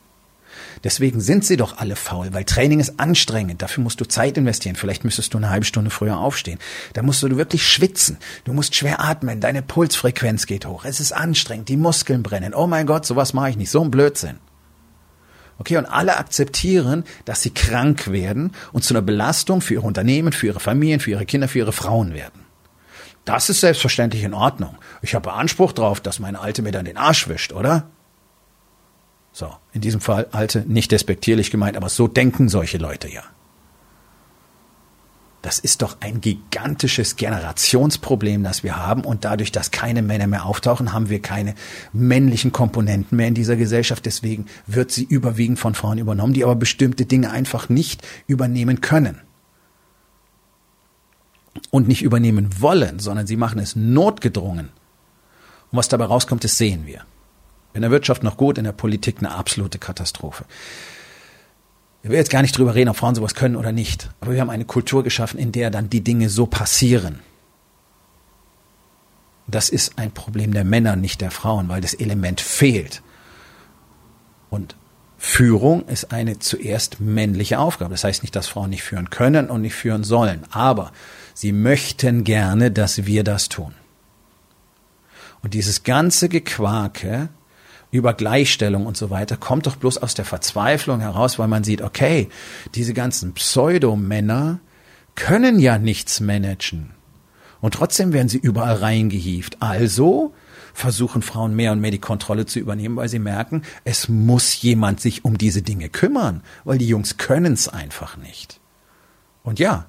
Deswegen 0.84 1.20
sind 1.20 1.46
sie 1.46 1.56
doch 1.56 1.78
alle 1.78 1.96
faul, 1.96 2.32
weil 2.32 2.44
Training 2.44 2.78
ist 2.78 3.00
anstrengend. 3.00 3.62
Dafür 3.62 3.82
musst 3.82 4.00
du 4.00 4.04
Zeit 4.04 4.36
investieren. 4.36 4.76
Vielleicht 4.76 5.02
müsstest 5.04 5.32
du 5.32 5.38
eine 5.38 5.48
halbe 5.48 5.64
Stunde 5.64 5.90
früher 5.90 6.18
aufstehen. 6.18 6.58
Da 6.92 7.02
musst 7.02 7.22
du 7.22 7.36
wirklich 7.36 7.66
schwitzen. 7.66 8.18
Du 8.44 8.52
musst 8.52 8.74
schwer 8.74 9.00
atmen. 9.00 9.40
Deine 9.40 9.62
Pulsfrequenz 9.62 10.46
geht 10.46 10.66
hoch. 10.66 10.84
Es 10.84 11.00
ist 11.00 11.12
anstrengend. 11.12 11.70
Die 11.70 11.78
Muskeln 11.78 12.22
brennen. 12.22 12.52
Oh 12.54 12.66
mein 12.66 12.86
Gott, 12.86 13.06
sowas 13.06 13.32
mache 13.32 13.50
ich 13.50 13.56
nicht. 13.56 13.70
So 13.70 13.82
ein 13.82 13.90
Blödsinn. 13.90 14.38
Okay, 15.58 15.76
und 15.76 15.86
alle 15.86 16.16
akzeptieren, 16.16 17.04
dass 17.24 17.42
sie 17.42 17.50
krank 17.50 18.10
werden 18.10 18.52
und 18.72 18.82
zu 18.82 18.94
einer 18.94 19.02
Belastung 19.02 19.60
für 19.60 19.74
ihre 19.74 19.86
Unternehmen, 19.86 20.32
für 20.32 20.48
ihre 20.48 20.60
Familien, 20.60 21.00
für 21.00 21.12
ihre 21.12 21.26
Kinder, 21.26 21.48
für 21.48 21.60
ihre 21.60 21.72
Frauen 21.72 22.12
werden. 22.12 22.44
Das 23.24 23.48
ist 23.48 23.60
selbstverständlich 23.60 24.22
in 24.22 24.34
Ordnung. 24.34 24.76
Ich 25.00 25.14
habe 25.14 25.32
Anspruch 25.32 25.72
drauf, 25.72 26.00
dass 26.00 26.18
meine 26.18 26.40
Alte 26.40 26.62
mir 26.62 26.72
dann 26.72 26.84
den 26.84 26.96
Arsch 26.96 27.28
wischt, 27.28 27.52
oder? 27.52 27.88
So, 29.32 29.52
in 29.72 29.80
diesem 29.80 30.00
Fall 30.00 30.28
alte, 30.32 30.64
nicht 30.66 30.92
despektierlich 30.92 31.50
gemeint, 31.50 31.76
aber 31.76 31.88
so 31.88 32.06
denken 32.06 32.48
solche 32.48 32.78
Leute 32.78 33.08
ja. 33.08 33.22
Das 35.44 35.58
ist 35.58 35.82
doch 35.82 35.98
ein 36.00 36.22
gigantisches 36.22 37.16
Generationsproblem, 37.16 38.42
das 38.42 38.62
wir 38.62 38.78
haben. 38.78 39.04
Und 39.04 39.26
dadurch, 39.26 39.52
dass 39.52 39.70
keine 39.70 40.00
Männer 40.00 40.26
mehr 40.26 40.46
auftauchen, 40.46 40.94
haben 40.94 41.10
wir 41.10 41.20
keine 41.20 41.54
männlichen 41.92 42.50
Komponenten 42.50 43.14
mehr 43.18 43.28
in 43.28 43.34
dieser 43.34 43.54
Gesellschaft. 43.54 44.06
Deswegen 44.06 44.46
wird 44.66 44.90
sie 44.90 45.04
überwiegend 45.04 45.58
von 45.58 45.74
Frauen 45.74 45.98
übernommen, 45.98 46.32
die 46.32 46.44
aber 46.44 46.56
bestimmte 46.56 47.04
Dinge 47.04 47.30
einfach 47.30 47.68
nicht 47.68 48.00
übernehmen 48.26 48.80
können. 48.80 49.20
Und 51.70 51.88
nicht 51.88 52.00
übernehmen 52.00 52.48
wollen, 52.62 52.98
sondern 52.98 53.26
sie 53.26 53.36
machen 53.36 53.58
es 53.58 53.76
notgedrungen. 53.76 54.70
Und 55.70 55.76
was 55.76 55.88
dabei 55.90 56.06
rauskommt, 56.06 56.42
das 56.42 56.56
sehen 56.56 56.86
wir. 56.86 57.02
In 57.74 57.82
der 57.82 57.90
Wirtschaft 57.90 58.22
noch 58.22 58.38
gut, 58.38 58.56
in 58.56 58.64
der 58.64 58.72
Politik 58.72 59.18
eine 59.18 59.32
absolute 59.32 59.78
Katastrophe. 59.78 60.46
Ich 62.04 62.10
will 62.10 62.18
jetzt 62.18 62.30
gar 62.30 62.42
nicht 62.42 62.56
drüber 62.58 62.74
reden, 62.74 62.90
ob 62.90 62.98
Frauen 62.98 63.14
sowas 63.14 63.34
können 63.34 63.56
oder 63.56 63.72
nicht. 63.72 64.10
Aber 64.20 64.32
wir 64.32 64.40
haben 64.42 64.50
eine 64.50 64.66
Kultur 64.66 65.02
geschaffen, 65.02 65.40
in 65.40 65.52
der 65.52 65.70
dann 65.70 65.88
die 65.88 66.02
Dinge 66.02 66.28
so 66.28 66.44
passieren. 66.44 67.20
Das 69.46 69.70
ist 69.70 69.98
ein 69.98 70.10
Problem 70.10 70.52
der 70.52 70.64
Männer, 70.64 70.96
nicht 70.96 71.22
der 71.22 71.30
Frauen, 71.30 71.70
weil 71.70 71.80
das 71.80 71.94
Element 71.94 72.42
fehlt. 72.42 73.02
Und 74.50 74.76
Führung 75.16 75.88
ist 75.88 76.12
eine 76.12 76.38
zuerst 76.38 77.00
männliche 77.00 77.58
Aufgabe. 77.58 77.92
Das 77.92 78.04
heißt 78.04 78.22
nicht, 78.22 78.36
dass 78.36 78.48
Frauen 78.48 78.68
nicht 78.68 78.82
führen 78.82 79.08
können 79.08 79.48
und 79.48 79.62
nicht 79.62 79.74
führen 79.74 80.04
sollen. 80.04 80.44
Aber 80.50 80.92
sie 81.32 81.52
möchten 81.52 82.22
gerne, 82.22 82.70
dass 82.70 83.06
wir 83.06 83.24
das 83.24 83.48
tun. 83.48 83.72
Und 85.42 85.54
dieses 85.54 85.84
ganze 85.84 86.28
Gequake 86.28 87.30
über 87.94 88.12
Gleichstellung 88.12 88.86
und 88.86 88.96
so 88.96 89.10
weiter, 89.10 89.36
kommt 89.36 89.66
doch 89.66 89.76
bloß 89.76 89.98
aus 89.98 90.14
der 90.14 90.24
Verzweiflung 90.24 90.98
heraus, 90.98 91.38
weil 91.38 91.46
man 91.46 91.62
sieht, 91.62 91.80
okay, 91.80 92.28
diese 92.74 92.92
ganzen 92.92 93.34
Pseudomänner 93.34 94.58
können 95.14 95.60
ja 95.60 95.78
nichts 95.78 96.18
managen. 96.18 96.90
Und 97.60 97.74
trotzdem 97.74 98.12
werden 98.12 98.28
sie 98.28 98.38
überall 98.38 98.74
reingehieft. 98.74 99.58
Also 99.62 100.34
versuchen 100.74 101.22
Frauen 101.22 101.54
mehr 101.54 101.70
und 101.70 101.80
mehr 101.80 101.92
die 101.92 102.00
Kontrolle 102.00 102.46
zu 102.46 102.58
übernehmen, 102.58 102.96
weil 102.96 103.08
sie 103.08 103.20
merken, 103.20 103.62
es 103.84 104.08
muss 104.08 104.60
jemand 104.60 105.00
sich 105.00 105.24
um 105.24 105.38
diese 105.38 105.62
Dinge 105.62 105.88
kümmern, 105.88 106.42
weil 106.64 106.78
die 106.78 106.88
Jungs 106.88 107.16
können 107.16 107.52
es 107.52 107.68
einfach 107.68 108.16
nicht. 108.16 108.58
Und 109.44 109.60
ja, 109.60 109.86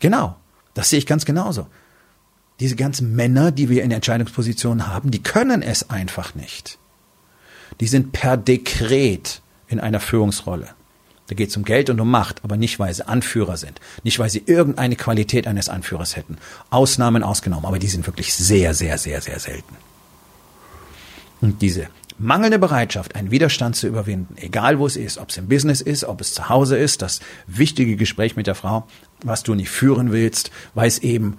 genau, 0.00 0.34
das 0.74 0.90
sehe 0.90 0.98
ich 0.98 1.06
ganz 1.06 1.24
genauso. 1.24 1.68
Diese 2.58 2.74
ganzen 2.74 3.14
Männer, 3.14 3.52
die 3.52 3.68
wir 3.68 3.84
in 3.84 3.92
Entscheidungspositionen 3.92 4.88
haben, 4.88 5.12
die 5.12 5.22
können 5.22 5.62
es 5.62 5.88
einfach 5.88 6.34
nicht 6.34 6.80
die 7.80 7.86
sind 7.86 8.12
per 8.12 8.36
Dekret 8.36 9.40
in 9.68 9.80
einer 9.80 10.00
Führungsrolle. 10.00 10.68
Da 11.26 11.34
geht 11.34 11.48
es 11.48 11.56
um 11.56 11.64
Geld 11.64 11.88
und 11.88 12.00
um 12.00 12.10
Macht, 12.10 12.44
aber 12.44 12.56
nicht, 12.56 12.78
weil 12.78 12.92
sie 12.92 13.06
Anführer 13.08 13.56
sind, 13.56 13.80
nicht, 14.02 14.18
weil 14.18 14.28
sie 14.28 14.42
irgendeine 14.44 14.94
Qualität 14.94 15.46
eines 15.46 15.68
Anführers 15.68 16.16
hätten. 16.16 16.36
Ausnahmen 16.70 17.22
ausgenommen, 17.22 17.64
aber 17.64 17.78
die 17.78 17.88
sind 17.88 18.06
wirklich 18.06 18.34
sehr, 18.34 18.74
sehr, 18.74 18.98
sehr, 18.98 19.20
sehr 19.22 19.38
selten. 19.40 19.76
Und 21.40 21.62
diese 21.62 21.88
mangelnde 22.18 22.58
Bereitschaft, 22.58 23.16
einen 23.16 23.30
Widerstand 23.30 23.74
zu 23.74 23.86
überwinden, 23.86 24.36
egal 24.36 24.78
wo 24.78 24.86
es 24.86 24.96
ist, 24.96 25.18
ob 25.18 25.30
es 25.30 25.36
im 25.38 25.48
Business 25.48 25.80
ist, 25.80 26.04
ob 26.04 26.20
es 26.20 26.34
zu 26.34 26.48
Hause 26.48 26.76
ist, 26.76 27.02
das 27.02 27.20
wichtige 27.46 27.96
Gespräch 27.96 28.36
mit 28.36 28.46
der 28.46 28.54
Frau, 28.54 28.86
was 29.22 29.42
du 29.42 29.54
nicht 29.54 29.70
führen 29.70 30.12
willst, 30.12 30.50
weil 30.74 30.88
es 30.88 30.98
eben 30.98 31.38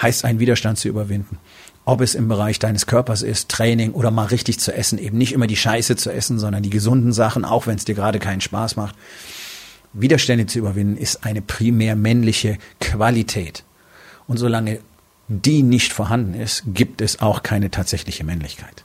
heißt, 0.00 0.24
einen 0.24 0.40
Widerstand 0.40 0.78
zu 0.78 0.88
überwinden 0.88 1.38
ob 1.90 2.00
es 2.02 2.14
im 2.14 2.28
Bereich 2.28 2.60
deines 2.60 2.86
Körpers 2.86 3.22
ist, 3.22 3.48
Training 3.48 3.90
oder 3.94 4.12
mal 4.12 4.26
richtig 4.26 4.60
zu 4.60 4.72
essen, 4.72 4.96
eben 4.96 5.18
nicht 5.18 5.32
immer 5.32 5.48
die 5.48 5.56
Scheiße 5.56 5.96
zu 5.96 6.12
essen, 6.12 6.38
sondern 6.38 6.62
die 6.62 6.70
gesunden 6.70 7.12
Sachen, 7.12 7.44
auch 7.44 7.66
wenn 7.66 7.74
es 7.74 7.84
dir 7.84 7.96
gerade 7.96 8.20
keinen 8.20 8.40
Spaß 8.40 8.76
macht. 8.76 8.94
Widerstände 9.92 10.46
zu 10.46 10.60
überwinden 10.60 10.96
ist 10.96 11.24
eine 11.24 11.42
primär 11.42 11.96
männliche 11.96 12.58
Qualität. 12.78 13.64
Und 14.28 14.36
solange 14.36 14.78
die 15.26 15.64
nicht 15.64 15.92
vorhanden 15.92 16.34
ist, 16.34 16.62
gibt 16.68 17.00
es 17.00 17.20
auch 17.22 17.42
keine 17.42 17.72
tatsächliche 17.72 18.22
Männlichkeit. 18.22 18.84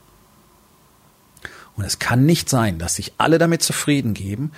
Und 1.76 1.84
es 1.84 2.00
kann 2.00 2.26
nicht 2.26 2.48
sein, 2.50 2.80
dass 2.80 2.96
sich 2.96 3.12
alle 3.18 3.38
damit 3.38 3.62
zufrieden 3.62 4.14
geben, 4.14 4.50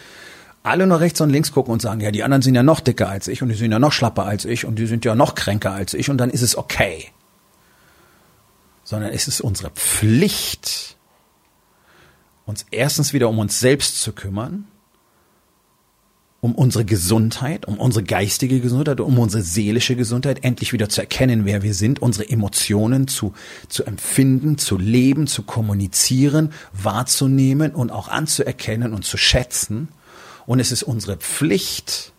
alle 0.62 0.86
nur 0.86 1.00
rechts 1.00 1.20
und 1.20 1.28
links 1.28 1.52
gucken 1.52 1.74
und 1.74 1.82
sagen, 1.82 2.00
ja, 2.00 2.12
die 2.12 2.22
anderen 2.22 2.40
sind 2.40 2.54
ja 2.54 2.62
noch 2.62 2.80
dicker 2.80 3.10
als 3.10 3.28
ich 3.28 3.42
und 3.42 3.50
die 3.50 3.56
sind 3.56 3.72
ja 3.72 3.78
noch 3.78 3.92
schlapper 3.92 4.24
als 4.24 4.46
ich 4.46 4.64
und 4.64 4.78
die 4.78 4.86
sind 4.86 5.04
ja 5.04 5.14
noch 5.14 5.34
kränker 5.34 5.72
als 5.72 5.92
ich 5.92 6.08
und 6.08 6.16
dann 6.16 6.30
ist 6.30 6.42
es 6.42 6.56
okay 6.56 7.10
sondern 8.88 9.12
es 9.12 9.28
ist 9.28 9.42
unsere 9.42 9.68
Pflicht, 9.68 10.96
uns 12.46 12.64
erstens 12.70 13.12
wieder 13.12 13.28
um 13.28 13.38
uns 13.38 13.60
selbst 13.60 14.00
zu 14.00 14.12
kümmern, 14.12 14.66
um 16.40 16.54
unsere 16.54 16.86
Gesundheit, 16.86 17.66
um 17.66 17.78
unsere 17.78 18.02
geistige 18.02 18.60
Gesundheit, 18.60 19.00
um 19.00 19.18
unsere 19.18 19.42
seelische 19.42 19.94
Gesundheit, 19.94 20.42
endlich 20.42 20.72
wieder 20.72 20.88
zu 20.88 21.02
erkennen, 21.02 21.44
wer 21.44 21.62
wir 21.62 21.74
sind, 21.74 22.00
unsere 22.00 22.30
Emotionen 22.30 23.08
zu, 23.08 23.34
zu 23.68 23.84
empfinden, 23.84 24.56
zu 24.56 24.78
leben, 24.78 25.26
zu 25.26 25.42
kommunizieren, 25.42 26.54
wahrzunehmen 26.72 27.74
und 27.74 27.92
auch 27.92 28.08
anzuerkennen 28.08 28.94
und 28.94 29.04
zu 29.04 29.18
schätzen. 29.18 29.88
Und 30.46 30.60
es 30.60 30.72
ist 30.72 30.82
unsere 30.82 31.18
Pflicht, 31.18 32.14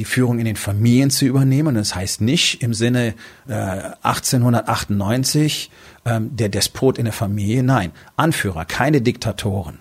die 0.00 0.06
Führung 0.06 0.38
in 0.38 0.46
den 0.46 0.56
Familien 0.56 1.10
zu 1.10 1.26
übernehmen. 1.26 1.74
Das 1.74 1.94
heißt 1.94 2.22
nicht 2.22 2.62
im 2.62 2.72
Sinne 2.72 3.14
äh, 3.46 3.52
1898 3.52 5.70
ähm, 6.06 6.34
der 6.34 6.48
Despot 6.48 6.96
in 6.96 7.04
der 7.04 7.12
Familie. 7.12 7.62
Nein, 7.62 7.92
Anführer, 8.16 8.64
keine 8.64 9.02
Diktatoren. 9.02 9.78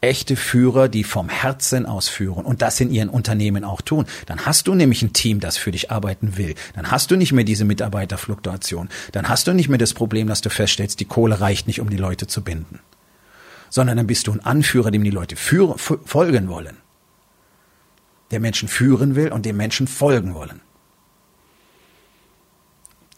Echte 0.00 0.36
Führer, 0.36 0.88
die 0.88 1.02
vom 1.02 1.28
Herzen 1.28 1.86
aus 1.86 2.08
führen 2.08 2.44
und 2.44 2.62
das 2.62 2.78
in 2.78 2.92
ihren 2.92 3.08
Unternehmen 3.08 3.64
auch 3.64 3.80
tun. 3.80 4.06
Dann 4.26 4.46
hast 4.46 4.68
du 4.68 4.76
nämlich 4.76 5.02
ein 5.02 5.12
Team, 5.12 5.40
das 5.40 5.56
für 5.56 5.72
dich 5.72 5.90
arbeiten 5.90 6.36
will. 6.36 6.54
Dann 6.76 6.92
hast 6.92 7.10
du 7.10 7.16
nicht 7.16 7.32
mehr 7.32 7.42
diese 7.42 7.64
Mitarbeiterfluktuation. 7.64 8.90
Dann 9.10 9.28
hast 9.28 9.48
du 9.48 9.54
nicht 9.54 9.68
mehr 9.68 9.78
das 9.78 9.92
Problem, 9.92 10.28
dass 10.28 10.40
du 10.40 10.50
feststellst, 10.50 11.00
die 11.00 11.04
Kohle 11.04 11.40
reicht 11.40 11.66
nicht, 11.66 11.80
um 11.80 11.90
die 11.90 11.96
Leute 11.96 12.28
zu 12.28 12.44
binden. 12.44 12.78
Sondern 13.70 13.96
dann 13.96 14.06
bist 14.06 14.28
du 14.28 14.32
ein 14.32 14.40
Anführer, 14.40 14.92
dem 14.92 15.02
die 15.02 15.10
Leute 15.10 15.34
führen, 15.34 15.78
folgen 15.78 16.48
wollen 16.48 16.76
der 18.30 18.40
Menschen 18.40 18.68
führen 18.68 19.14
will 19.14 19.32
und 19.32 19.46
dem 19.46 19.56
Menschen 19.56 19.86
folgen 19.86 20.34
wollen. 20.34 20.60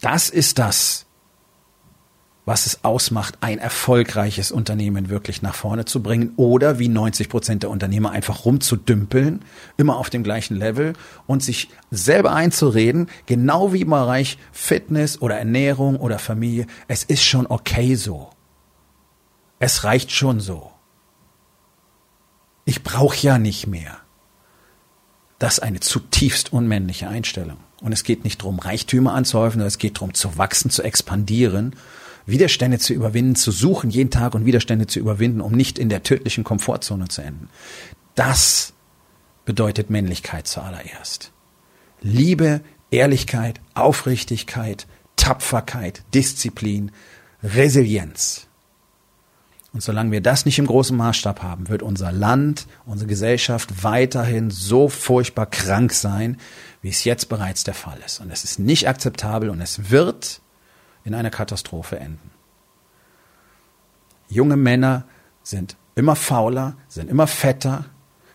Das 0.01 0.29
ist 0.29 0.57
das, 0.57 1.05
was 2.45 2.65
es 2.65 2.83
ausmacht, 2.83 3.37
ein 3.41 3.59
erfolgreiches 3.59 4.51
Unternehmen 4.51 5.09
wirklich 5.09 5.41
nach 5.41 5.53
vorne 5.53 5.85
zu 5.85 6.01
bringen 6.01 6.33
oder 6.37 6.79
wie 6.79 6.89
90 6.89 7.29
Prozent 7.29 7.63
der 7.63 7.69
Unternehmer 7.69 8.11
einfach 8.11 8.45
rumzudümpeln, 8.45 9.45
immer 9.77 9.97
auf 9.97 10.09
dem 10.09 10.23
gleichen 10.23 10.55
Level 10.55 10.93
und 11.27 11.43
sich 11.43 11.69
selber 11.91 12.33
einzureden, 12.33 13.09
genau 13.27 13.73
wie 13.73 13.81
im 13.81 13.91
Bereich 13.91 14.39
Fitness 14.51 15.21
oder 15.21 15.37
Ernährung 15.37 15.97
oder 15.97 16.17
Familie, 16.17 16.65
es 16.87 17.03
ist 17.03 17.23
schon 17.23 17.45
okay 17.45 17.95
so. 17.95 18.31
Es 19.59 19.83
reicht 19.83 20.11
schon 20.11 20.39
so. 20.39 20.71
Ich 22.65 22.83
brauche 22.83 23.17
ja 23.17 23.37
nicht 23.37 23.67
mehr. 23.67 24.00
Das 25.41 25.53
ist 25.53 25.61
eine 25.61 25.79
zutiefst 25.79 26.53
unmännliche 26.53 27.07
Einstellung. 27.07 27.57
Und 27.81 27.93
es 27.93 28.03
geht 28.03 28.23
nicht 28.23 28.41
darum, 28.41 28.59
Reichtümer 28.59 29.15
anzuhäufen, 29.15 29.53
sondern 29.53 29.69
es 29.69 29.79
geht 29.79 29.97
darum, 29.97 30.13
zu 30.13 30.37
wachsen, 30.37 30.69
zu 30.69 30.83
expandieren, 30.83 31.75
Widerstände 32.27 32.77
zu 32.77 32.93
überwinden, 32.93 33.33
zu 33.33 33.49
suchen 33.49 33.89
jeden 33.89 34.11
Tag 34.11 34.35
und 34.35 34.45
Widerstände 34.45 34.85
zu 34.85 34.99
überwinden, 34.99 35.41
um 35.41 35.53
nicht 35.53 35.79
in 35.79 35.89
der 35.89 36.03
tödlichen 36.03 36.43
Komfortzone 36.43 37.07
zu 37.07 37.23
enden. 37.23 37.49
Das 38.13 38.73
bedeutet 39.43 39.89
Männlichkeit 39.89 40.47
zuallererst. 40.47 41.31
Liebe, 42.01 42.61
Ehrlichkeit, 42.91 43.61
Aufrichtigkeit, 43.73 44.85
Tapferkeit, 45.15 46.03
Disziplin, 46.13 46.91
Resilienz. 47.41 48.45
Und 49.73 49.81
solange 49.81 50.11
wir 50.11 50.21
das 50.21 50.45
nicht 50.45 50.59
im 50.59 50.67
großen 50.67 50.97
Maßstab 50.97 51.41
haben, 51.41 51.69
wird 51.69 51.81
unser 51.81 52.11
Land, 52.11 52.67
unsere 52.85 53.07
Gesellschaft 53.07 53.83
weiterhin 53.83 54.49
so 54.49 54.89
furchtbar 54.89 55.45
krank 55.45 55.93
sein, 55.93 56.37
wie 56.81 56.89
es 56.89 57.05
jetzt 57.05 57.29
bereits 57.29 57.63
der 57.63 57.73
Fall 57.73 57.97
ist. 58.05 58.19
Und 58.19 58.31
es 58.31 58.43
ist 58.43 58.59
nicht 58.59 58.89
akzeptabel 58.89 59.49
und 59.49 59.61
es 59.61 59.89
wird 59.89 60.41
in 61.05 61.13
einer 61.13 61.29
Katastrophe 61.29 61.99
enden. 61.99 62.31
Junge 64.27 64.57
Männer 64.57 65.05
sind 65.41 65.77
immer 65.95 66.15
fauler, 66.15 66.75
sind 66.87 67.09
immer 67.09 67.27
fetter, 67.27 67.85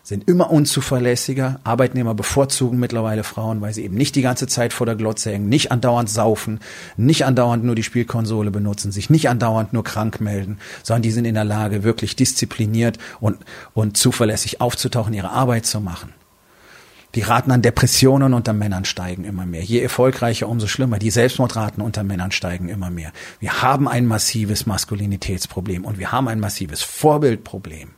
sind 0.07 0.29
immer 0.29 0.51
unzuverlässiger. 0.51 1.59
Arbeitnehmer 1.65 2.13
bevorzugen 2.13 2.79
mittlerweile 2.79 3.25
Frauen, 3.25 3.59
weil 3.59 3.73
sie 3.73 3.83
eben 3.83 3.97
nicht 3.97 4.15
die 4.15 4.21
ganze 4.21 4.47
Zeit 4.47 4.71
vor 4.71 4.85
der 4.85 4.95
Glotze 4.95 5.33
hängen, 5.33 5.49
nicht 5.49 5.69
andauernd 5.69 6.09
saufen, 6.09 6.61
nicht 6.95 7.25
andauernd 7.25 7.65
nur 7.65 7.75
die 7.75 7.83
Spielkonsole 7.83 8.49
benutzen, 8.49 8.93
sich 8.93 9.09
nicht 9.09 9.27
andauernd 9.27 9.73
nur 9.73 9.83
krank 9.83 10.21
melden, 10.21 10.59
sondern 10.81 11.01
die 11.01 11.11
sind 11.11 11.25
in 11.25 11.33
der 11.33 11.43
Lage, 11.43 11.83
wirklich 11.83 12.15
diszipliniert 12.15 12.97
und, 13.19 13.39
und 13.73 13.97
zuverlässig 13.97 14.61
aufzutauchen, 14.61 15.13
ihre 15.13 15.31
Arbeit 15.31 15.65
zu 15.65 15.81
machen. 15.81 16.13
Die 17.13 17.21
Raten 17.21 17.51
an 17.51 17.61
Depressionen 17.61 18.33
unter 18.33 18.53
Männern 18.53 18.85
steigen 18.85 19.25
immer 19.25 19.45
mehr. 19.45 19.63
Je 19.63 19.81
erfolgreicher, 19.81 20.47
umso 20.47 20.67
schlimmer. 20.67 20.99
Die 20.99 21.11
Selbstmordraten 21.11 21.83
unter 21.83 22.05
Männern 22.05 22.31
steigen 22.31 22.69
immer 22.69 22.89
mehr. 22.89 23.11
Wir 23.41 23.61
haben 23.61 23.89
ein 23.89 24.05
massives 24.05 24.65
Maskulinitätsproblem 24.67 25.83
und 25.83 25.99
wir 25.99 26.13
haben 26.13 26.29
ein 26.29 26.39
massives 26.39 26.81
Vorbildproblem. 26.81 27.96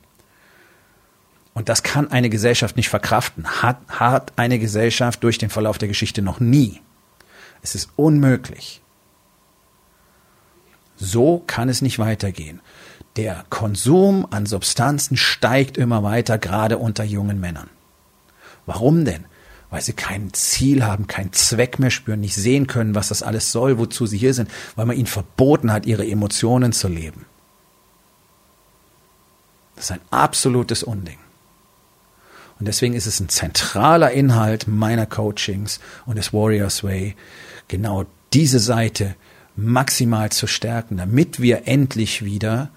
Und 1.60 1.68
das 1.68 1.84
kann 1.84 2.10
eine 2.10 2.30
Gesellschaft 2.30 2.78
nicht 2.78 2.88
verkraften. 2.88 3.46
Hat, 3.62 3.80
hat 3.89 4.32
eine 4.38 4.60
Gesellschaft 4.60 5.22
durch 5.25 5.38
den 5.39 5.50
Verlauf 5.50 5.78
der 5.78 5.89
Geschichte 5.89 6.22
noch 6.22 6.39
nie. 6.39 6.80
Es 7.62 7.75
ist 7.75 7.89
unmöglich. 7.98 8.82
So 10.96 11.44
kann 11.48 11.68
es 11.68 11.82
nicht 11.82 12.00
weitergehen. 12.00 12.62
Der 13.18 13.44
Konsum 13.50 14.25
an 14.32 14.46
Substanzen 14.46 15.18
steigt 15.18 15.75
immer 15.75 16.01
weiter, 16.01 16.38
gerade 16.38 16.78
unter 16.78 17.04
jungen 17.04 17.42
Männern. 17.42 17.70
Warum 18.66 19.04
denn? 19.04 19.25
Weil 19.70 19.82
sie 19.82 19.92
kein 19.92 20.32
Ziel 20.32 20.86
haben, 20.86 21.08
keinen 21.08 21.34
Zweck 21.34 21.78
mehr 21.78 21.92
spüren, 21.92 22.22
nicht 22.22 22.36
sehen 22.36 22.68
können, 22.68 22.96
was 22.96 23.10
das 23.10 23.22
alles 23.22 23.51
soll, 23.51 23.78
wozu 23.78 24.06
sie 24.06 24.18
hier 24.18 24.34
sind, 24.34 24.50
weil 24.78 24.86
man 24.86 24.96
ihnen 24.96 25.08
verboten 25.08 25.74
hat, 25.74 25.86
ihre 25.86 26.08
Emotionen 26.08 26.72
zu 26.72 26.88
leben. 26.88 27.25
Das 29.75 29.88
ist 29.88 29.92
ein 29.92 30.01
absolutes 30.10 30.84
Unding. 30.84 31.18
Und 32.60 32.68
deswegen 32.68 32.94
ist 32.94 33.06
es 33.06 33.20
ein 33.20 33.30
zentraler 33.30 34.12
Inhalt 34.12 34.68
meiner 34.68 35.06
Coachings 35.06 35.80
und 36.06 36.18
des 36.18 36.34
Warriors 36.34 36.84
Way, 36.84 37.16
genau 37.68 38.06
diese 38.34 38.60
Seite 38.60 39.16
maximal 39.56 40.32
zu 40.32 40.46
stärken, 40.46 40.98
damit 40.98 41.39
wir 41.39 41.68
endlich 41.68 42.24
wieder 42.24 42.70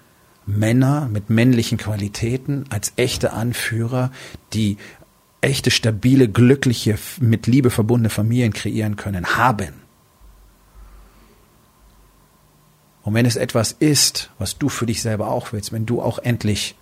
Männer 0.45 1.07
mit 1.11 1.29
männlichen 1.29 1.77
Qualitäten 1.77 2.65
als 2.69 2.93
echte 2.95 3.33
Anführer, 3.33 4.11
die 4.53 4.77
echte, 5.41 5.71
stabile, 5.71 6.29
glückliche, 6.29 6.97
mit 7.19 7.47
Liebe 7.47 7.69
verbundene 7.69 8.09
Familien 8.09 8.53
kreieren 8.53 8.95
können, 8.95 9.37
haben. 9.37 9.73
Und 13.03 13.13
wenn 13.13 13.25
es 13.25 13.35
etwas 13.35 13.73
ist, 13.73 14.31
was 14.37 14.57
du 14.57 14.69
für 14.69 14.85
dich 14.85 15.01
selber 15.01 15.29
auch 15.29 15.51
willst, 15.51 15.73
wenn 15.73 15.85
du 15.85 16.01
auch 16.01 16.19
endlich 16.19 16.75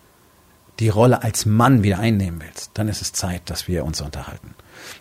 die 0.82 0.90
Rolle 0.90 1.24
als 1.24 1.46
Mann 1.46 1.84
wieder 1.84 2.00
einnehmen 2.00 2.42
willst, 2.42 2.72
dann 2.74 2.88
ist 2.88 3.04
es 3.04 3.14
Zeit, 3.14 3.52
dass 3.52 3.68
wir 3.68 3.86
uns 3.86 4.02
unterhalten. 4.02 4.56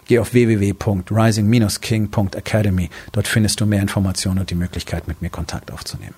Geh 0.04 0.18
auf 0.18 0.34
www.rising-king.academy. 0.34 2.90
Dort 3.12 3.26
findest 3.26 3.58
du 3.60 3.66
mehr 3.66 3.80
Informationen 3.80 4.40
und 4.40 4.50
die 4.50 4.54
Möglichkeit, 4.54 5.08
mit 5.08 5.22
mir 5.22 5.30
Kontakt 5.30 5.72
aufzunehmen. 5.72 6.14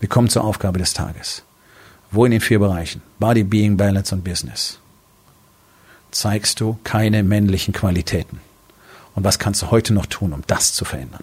Wir 0.00 0.08
kommen 0.08 0.28
zur 0.28 0.42
Aufgabe 0.42 0.80
des 0.80 0.92
Tages. 0.92 1.44
Wo 2.10 2.24
in 2.24 2.32
den 2.32 2.40
vier 2.40 2.58
Bereichen 2.58 3.00
Body, 3.20 3.44
Being, 3.44 3.76
Balance 3.76 4.12
und 4.14 4.24
Business 4.24 4.80
zeigst 6.10 6.58
du 6.60 6.76
keine 6.82 7.22
männlichen 7.22 7.72
Qualitäten? 7.72 8.40
Und 9.14 9.22
was 9.22 9.38
kannst 9.38 9.62
du 9.62 9.70
heute 9.70 9.94
noch 9.94 10.06
tun, 10.06 10.32
um 10.32 10.42
das 10.48 10.72
zu 10.72 10.84
verändern? 10.84 11.22